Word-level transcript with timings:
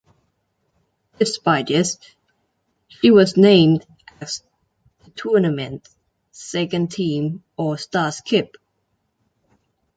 Despite 1.19 1.67
this, 1.67 1.99
she 2.87 3.11
was 3.11 3.37
named 3.37 3.85
as 4.19 4.41
the 5.05 5.11
tournament's 5.11 5.95
second 6.31 6.91
team 6.91 7.43
all-star 7.55 8.11
skip. 8.11 8.55